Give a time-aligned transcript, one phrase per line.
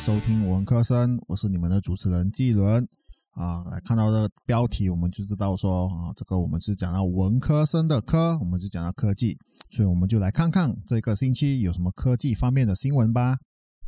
[0.00, 2.88] 收听文科生，我是你们的主持人季伦
[3.32, 3.62] 啊。
[3.64, 9.36] 来看到这标题，我们就知道说啊，这个我们是讲到文科生的科，我们就讲到科技，
[9.68, 13.36] 所以我们就来看看这个星期有什么科技方面的新闻吧。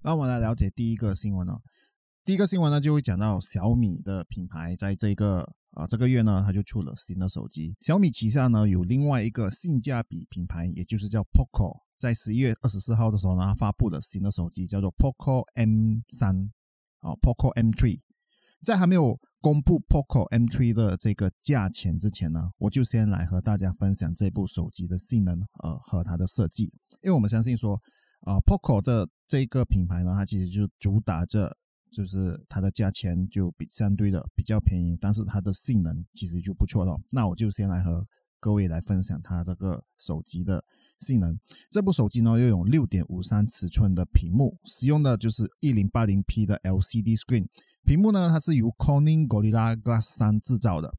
[0.04, 1.58] 那我们来了解第一个新闻哦。
[2.26, 5.40] 第一个新闻呢，就会讲到小米的品牌在这个
[5.70, 7.74] 啊这个月呢，它就出了新的手机。
[7.80, 11.80] 小米旗下呢有另外一个性价比品牌，也就是叫 Poco。
[12.02, 16.50] 在十一月二十四号的时候呢，发布了新的手机，叫做 Poco M 三，
[16.98, 18.00] 啊，Poco M three。
[18.64, 26.64] 在还没有公布 Poco M three 的这个价钱之前呢，我就先来和大家分享这部手机的性能，呃，和它的设计。
[27.02, 27.80] 因为我们相信说，
[28.22, 31.56] 啊，Poco 的这个品牌呢，它其实就主打着，
[31.92, 37.00] 就是它的价钱就比相对的比较便宜，但是它的性能其实就不错了。
[37.12, 38.04] 那我就先来和
[38.40, 40.64] 各位来分享它这个手机的。
[41.02, 41.38] 性能，
[41.70, 47.46] 这部手机呢，拥有六点五三尺寸的屏幕，使用的就是一零八零 P 的 LCD screen。
[47.84, 50.94] 屏幕呢，它是由 Corning Gorilla Glass 三制造的。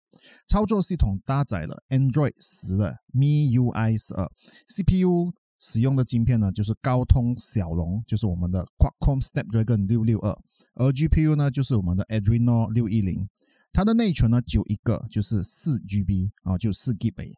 [0.47, 4.29] 操作系统搭载了 Android 十的 MIUI 十二。
[4.67, 10.37] CPU 使用的晶片呢，就是高通骁龙，就是我们的 Qualcomm Snapdragon 六六二。
[10.75, 13.29] 而 GPU 呢，就是我们的 Adreno 六一零。
[13.71, 17.33] 它的内存呢，就一个，就是四 GB 啊，就四 GB。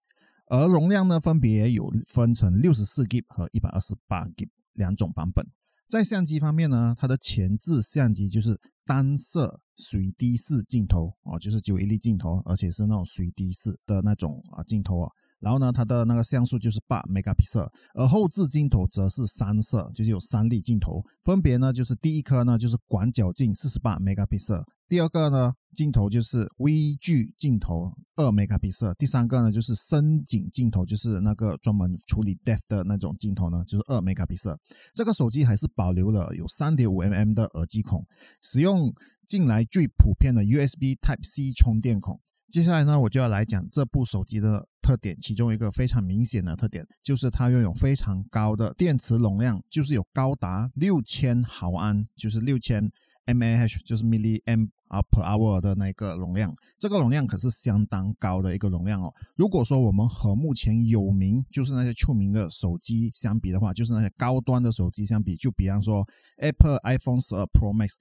[0.47, 5.45] 而容量呢，分别有分成六十四 G 和一百二十八 G 两种版本。
[5.89, 15.09] 在相机方面呢，它的前置相机就是单摄水滴式镜头哦，就是九一粒镜头，而且是那种水滴式的那种啊镜头啊。
[15.39, 24.63] 然后呢，它的那个像素就是八 megapixel，而后置镜头则是三摄，就是有三粒镜头，分别呢就是第一颗呢就是广角镜四十八 megapixel。
[24.87, 34.57] 第二个呢，镜头就是微距镜头二 megapixel，第三个呢就是深景镜头，就是那个专门处理 depth 的那种镜头呢，就是二 megapixel。
[34.95, 38.03] 这个手机还是保留了有三点五 mm 的耳机孔，
[38.41, 38.91] 使用
[39.27, 42.19] 近来最普遍的 USB Type C 充电孔。
[42.49, 52.89] 接下来呢，我就要来讲这部手机的特点，其中一个非常明显的特点就是它拥有非常高的电池容量，就是有高达六千毫安，就是六千。
[53.27, 59.13] mAh 就是 milli AM per hour 的那个容量，这个容量可是相当高的一个容量哦。
[59.35, 66.07] 如果说我们和目前有名就是那些出名的手机相比的话，就是那些高端的手机相比，就比方说
[66.37, 67.95] Apple iPhone 十二 Pro Max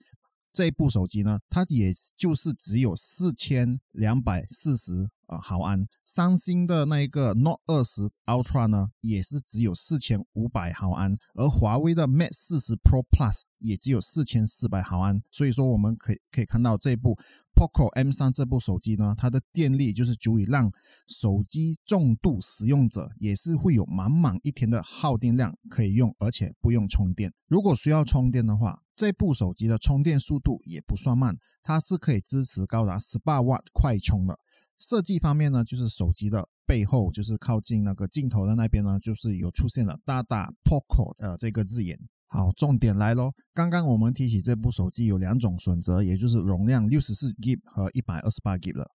[0.54, 5.10] 这部手机呢，它也就是只有四千两百四十。
[5.26, 15.22] 啊，毫安，三星的那一个 Note 二十 Ultra 呢，也是只有四千五百毫安，而华为的 Mate 四十 Pro Plus 也只有四千四百毫安。
[15.30, 17.18] 所以说，我们可以可以看到这部
[17.54, 20.70] Poco M 三这部手机呢，它的电力就是足以让
[21.06, 27.32] 手机重度使用者也是会有满满一天的耗电量可以用，而且不用充电。
[27.46, 34.38] 如果需要充电的话，这部手机的充电速度也不算慢，它是可以支持高达十八瓦快充的。
[34.78, 41.98] 设计方面呢，就是手机的背后，就是靠近那个镜头的那边呢，就是有出现了大大 Poco 呃这个字眼。
[42.34, 43.30] 好，重点来喽。
[43.54, 48.90] 刚刚我们提起这部手机有两种选择，也就是容量六十四 G 和一百二十八 G 了。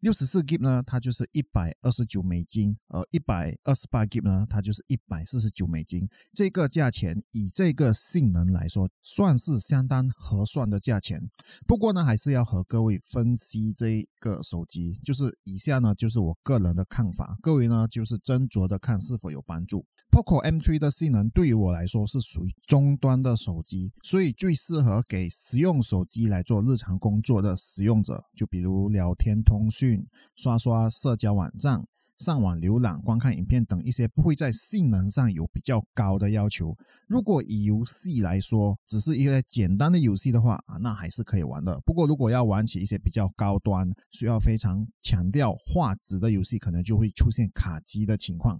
[0.00, 6.08] 六十四 G 呢，它就是一百二十九美金，而一百二十八 G 呢，它就是一百四十九美金。
[6.32, 11.20] 这个价钱以这个性能来说，算是相当合算的价钱。
[11.66, 19.84] 不过呢，还是要和各位分析这个手机，就是以下呢，就是我个人的看法，各位呢就是斟酌的看是否有帮助。
[20.10, 29.83] Poco M3 的性能对于我来说是属于中端的手机，所以最适合给实用手机来做日常工作的使用者，就比如聊天、通讯、
[30.36, 31.84] 刷刷社交网站、
[32.18, 36.76] 上网浏览、观看影片等一些不会在性能上有比较高的要求。
[37.06, 41.78] 如果以游戏来说，只是一个简单的游戏的话啊，那还是可以玩的。
[41.84, 48.58] 不过如果要玩起一些比较高端、需要非常强调画质的游戏，可能就会出现卡机的情况。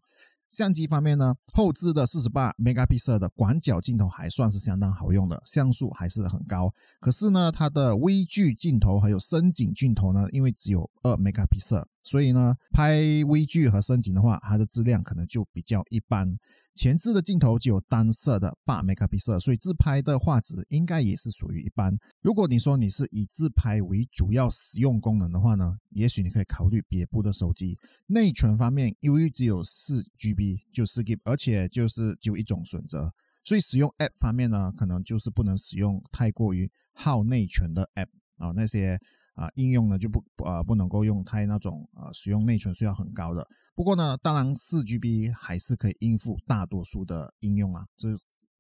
[0.54, 6.72] 相机方面呢，后置的四十八 megapixel 的广角镜头还算是相当好用的，像素还是很高。
[7.00, 16.38] 可是呢，它的微距镜头还有深景镜头呢，因为只有二 megapixel，所以呢，拍微距和深景的话，它的质量可能就比较一般。
[16.74, 21.96] 前置的镜头只有单色的八 megapixel，所以自拍的画质应该也是属于一般。
[22.20, 27.78] 如果你说你是以自拍为主要使用功能的话呢，也许你可以考虑别部的手机。
[28.08, 33.12] 内存方面，由于只有四 GB 就四 GB，而且就是只有一种选择，
[33.44, 38.98] 所以使用 App 方面呢，可能就是不能使用太过于耗内存的 App 啊，那些
[39.34, 43.46] 啊应用呢就不啊不能够用太那种啊使用内存需要很高的。
[43.74, 48.08] 不过呢，当然四 GB 还是可以应付大多数的应用啊，这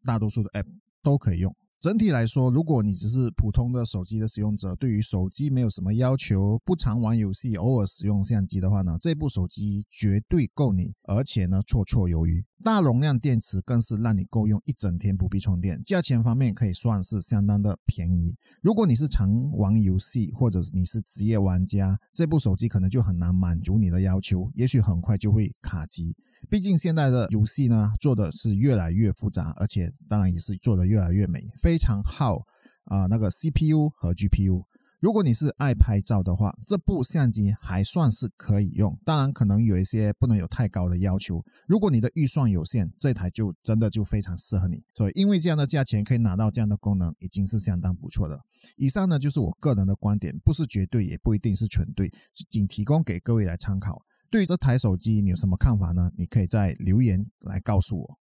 [0.04, 0.66] 大多数的 App
[1.02, 1.54] 都可以用。
[1.80, 12.42] 整体来说，如果你只是普通的手机的使用者，对于手机没有什么要求，不常玩游戏，偶尔使用相机的话呢，这部手机绝对够你，而且呢绰绰有余。
[12.62, 15.78] 大容量电池更是让你够用一整天不必充电。
[15.84, 18.34] 价钱方面可以算是相当的便宜。
[18.64, 26.16] 如果你是常玩游戏，或者你是职业玩家，这部手机可能就很难满足你的要求，也许很快就会卡机。
[26.48, 32.38] 毕竟现在的游戏呢，做的是越来越复杂，而且当然也是做的越来越美，非常耗
[32.86, 34.64] 啊那个 CPU 和 GPU。
[35.04, 41.44] 如果你是爱拍照的话，这部相机还算是可以用，当然可能有一些不能有太高的要求。
[41.68, 44.82] 如果你的预算有限，这台就真的就非常适合你。
[44.94, 48.40] 所以因为这样的价钱可以拿到这样的功能，已经是相当不错的。
[48.78, 52.10] 以上呢就是我个人的观点，不是绝对，也不一定是全对，
[52.48, 54.00] 仅提供给各位来参考。
[54.30, 56.10] 对于这台手机，你有什么看法呢？
[56.16, 58.18] 你可以在留言来告诉我。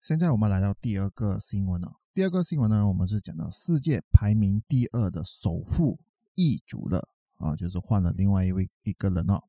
[0.00, 1.90] 现在我们来到第二个新闻了。
[2.14, 5.98] 第二个新闻呢，我们是讲到世界排名第二的首富
[6.40, 9.42] 易主了啊，就是换了另外一位一个人哦。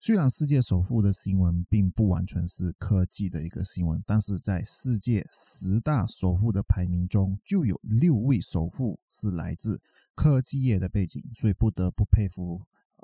[0.00, 9.80] 虽然世界首富的新闻并不完全是科技的一个新闻，但是在世界十大首富的排名中，就有六位首富是来自
[10.14, 12.62] 科技业的背景，所以不得不佩服。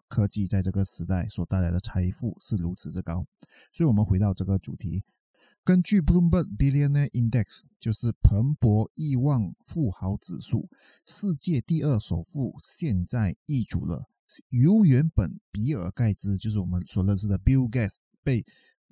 [0.08, 3.24] 科技在这个时代所带来的财富是如此之高，
[3.72, 5.02] 所以，我们回到这个主题。
[5.64, 10.68] 根据 Bloomberg Billionaire Index，就是彭博亿万富豪指数，
[11.06, 14.06] 世界第二首富现在易主了，
[14.50, 18.44] 由原本比尔盖茨，就是我们所认识的 Bill Gates，被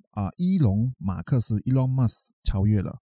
[0.09, 3.01] 啊伊隆马克思 Elon Musk 超越了。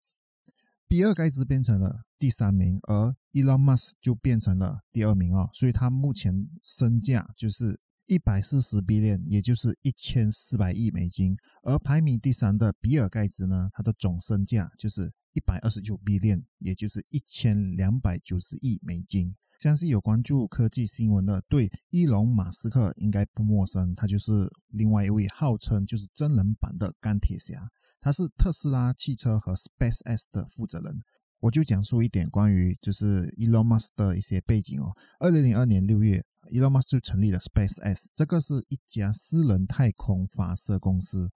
[0.88, 7.82] 比尔盖茨变成了第三名，而 Elon Musk 就变成了第二名啊，所以他目前身价就是。
[8.08, 11.36] 一百四十 billion，也就是一千四百亿美金。
[11.64, 19.36] 而排名第三的比尔盖茨呢，他的总身价就是一百二十九 billion，也就是一千两百九十亿美金。
[19.60, 23.94] 相信有关注科技新闻的，对伊隆马斯克应该不陌生。
[23.94, 27.68] 他就是另外一位号称就是真人版的钢铁侠，
[28.00, 31.02] 他是特斯拉汽车和 SpaceX 的负责人。
[31.40, 34.96] 我就讲述一点关于就是 Elon Musk 的一些背景哦。
[35.20, 36.24] 二零零二年六月。
[36.52, 41.30] Elon Musk 就成立了 SpaceX，这个是一家私人太空发射公司。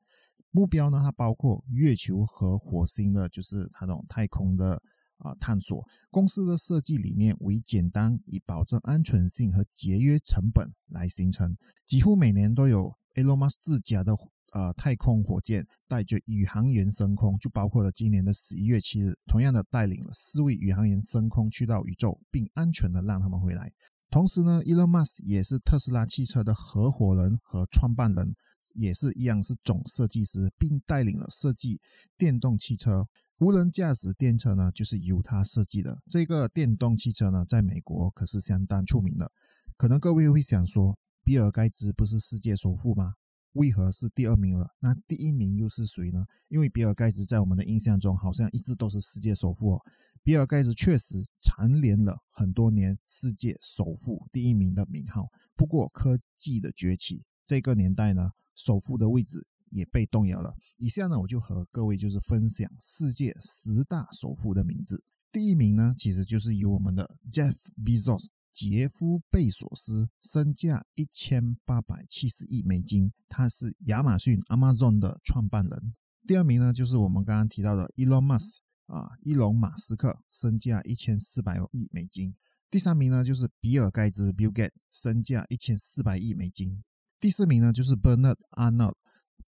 [0.51, 4.81] 目标呢，它包括月球和火星的，就是它这种太空的
[5.17, 5.85] 啊探索。
[6.09, 11.55] 公司的设计理念为简单，以保证安全性和节约成本来形成。
[11.85, 14.13] 几乎每年都有 Elon Musk 自家的
[14.51, 23.71] 呃太空火箭带着宇航员升空，就包括了今年的十一月七日，同样的带领了四位宇航员升空去到宇宙，并安全的让他们回来。
[24.11, 28.35] 同时呢，Elon Musk 也是特斯拉汽车的合伙人和创办人，
[28.75, 31.79] 也是一样是总设计师，并带领了设计
[32.17, 33.07] 电动汽车、
[33.39, 35.97] 无人驾驶电车呢，就是由他设计的。
[36.09, 39.31] 这个电动汽车呢，在美国可是相当出名的。
[39.77, 43.13] 可能各位会想说，比尔盖茨不是世界首富吗？
[43.53, 44.67] 为何是第二名了？
[44.79, 46.25] 那第一名又是谁呢？
[46.49, 49.81] 因为比尔盖茨在我们的印象中，好像一直都是世界首富哦。
[50.23, 55.27] 比尔盖茨确实蝉联了很多年世界首富第一名的名号。
[55.55, 60.55] 不过，科技的崛起，这个年代呢，首富的位置也被动摇了。
[60.77, 65.03] 以下呢，我就和各位就是分享世界十大首富的名字。
[65.31, 75.95] 第一名呢，其实就是由我们的 Jeff Bezos 杰夫贝索斯，身价一千八百七十亿美金，他是亚马逊 Amazon 的创办人。
[76.27, 78.57] 第二名呢，就是我们刚刚提到的 Elon Musk。
[78.91, 82.35] 啊，伊隆马斯克身价一千四百亿美金。
[82.69, 86.83] 第三名呢，就是比尔盖茨 Bill Gates，身价一千四百亿美金。
[87.19, 88.95] 第四名呢，就是 Bernard Arnault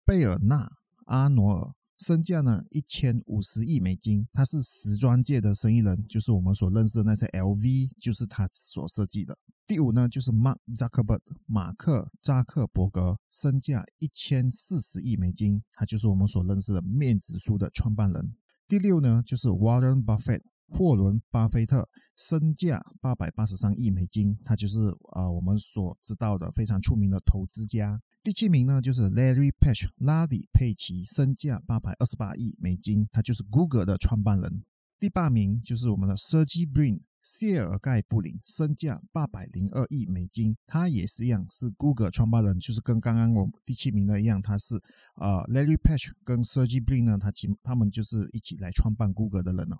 [0.05, 0.69] 贝尔纳
[1.05, 4.27] 阿诺尔，身价呢一千五十亿美金。
[4.31, 9.37] 他是时装界的生意人，就是我们所认识的那些 LV，就是他所设计的。
[9.65, 18.35] 第五呢，就是 Mark Zuckerberg 马克扎克伯格，身价一千四十亿美金，他就是我们所认识的面子书的创办人。
[18.67, 24.79] 第六呢，就是 Warren Buffett 霍伦巴菲特，身价八百八十三亿美金，他就是
[25.11, 28.01] 啊我们所知道的非常出名的投资家。
[28.23, 34.63] 第七名呢，就是 Larry Page 拉里佩奇，身价八百二十八亿美金，他就是 Google 的创办人。
[35.03, 44.77] 第八名就是我们的 Sergey Brin 谢尔盖布林，身价八百零二亿美金，他也是一样是 Google 创办人，就是跟刚刚我第七名的一样，他是
[45.15, 49.75] 啊 Larry Page 跟 Sergey Brin 呢，他其他们就是一起来创办 Google 的人哦。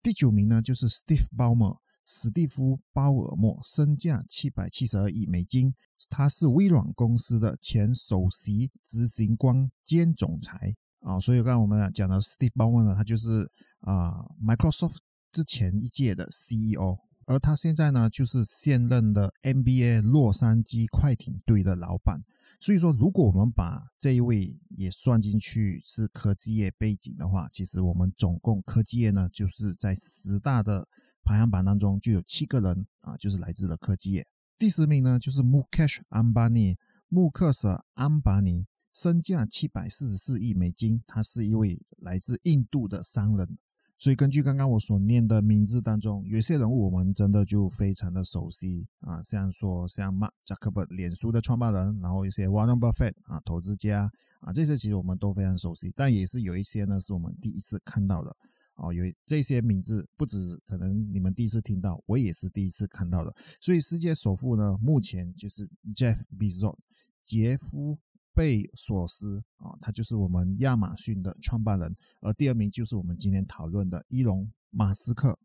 [0.00, 5.74] 第九名呢就是 Steve Ballmer 史蒂夫鲍尔默，身价七百七十二亿美金，
[6.08, 10.76] 他是微软公司的前首席执行官兼总裁。
[11.00, 13.48] 啊，所以刚刚我们讲的 Steve Ballmer 呢，他就是
[13.80, 14.98] 啊 Microsoft。
[15.30, 22.18] 之前一届的 CEO，而他现在呢就是现任的 NBA 洛杉矶快艇队的老板。
[22.60, 30.88] 所以说，如果我们把这一位也算进去是科技业背景的话，其实我们总共科技业呢就是在十大的
[31.22, 34.26] 排行榜当中就有七个人啊，就是来自了科技业。
[34.58, 36.76] 第十名呢就是 Mukesh Ambani，
[37.08, 43.58] 穆克舍安巴尼，身价七百四十四亿美金，他是一位来自印度的商人。
[43.98, 54.08] 所以根据刚刚我所念的名字当中，有些人物我们真的就非常的熟悉啊，像说像 Mark Zuckerberg 脸书的创办人，然后一些 Warren Buffett 啊投资家
[54.40, 58.34] 啊，这些其实我们都非常熟悉，但也是有一些呢是我们第一次看到的
[58.76, 60.36] 哦，有这些名字不止
[60.68, 63.34] 可能你们第一次听到，我也是第一次看到的。
[63.60, 66.76] 所以世界首富呢，目前就是 Jeff Bezos，
[67.24, 67.98] 杰夫。
[68.34, 75.38] 贝索斯啊，他就是我们亚马逊的创办人，而第二名就是我们今天讨论的伊隆马斯克。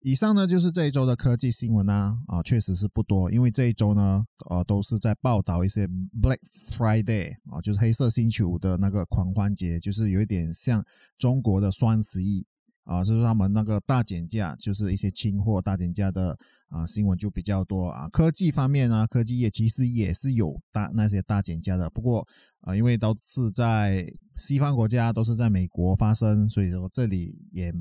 [0.00, 5.86] 以上呢就是这一周的科技新闻啊，啊，确实是不多，因为这一周呢，呃，都是在报道一些
[6.20, 6.38] Black
[6.68, 10.84] Friday 啊，就是黑色星期五的那个狂欢节，就是有一点像
[11.16, 12.46] 中国的双十一
[12.84, 16.38] 啊，就是他们那个大减价，就是一些清货大减价的。
[16.70, 18.08] 啊，新闻就比较多啊。
[18.08, 21.88] 科技方面呢，科技业其实也是有大那些大减价的。
[21.90, 22.26] 不过
[22.62, 27.72] 啊，因为都是在西方国家，都是在美国发生，所以说这里也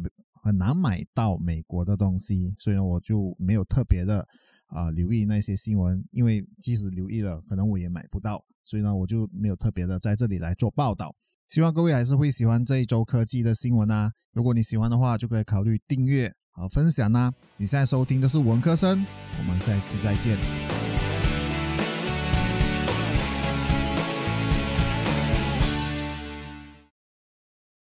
[0.43, 2.53] 很难买到美国的东西。
[2.59, 4.23] 所以呢，我就没有特别的
[4.67, 8.45] 啊留意那些新闻，因为即使留意了，可能我也买不到。
[8.63, 11.15] 所以呢，我就没有特别的在这里来做报道。
[11.53, 14.11] 希望各位还是会喜欢这一周科技的新闻啊。
[14.33, 16.33] 如果你喜欢的话，就可以考虑订阅。
[16.51, 17.31] 和，分享呢？
[17.57, 19.05] 你现在收听的是文科生，
[19.37, 20.35] 我们下一次再见。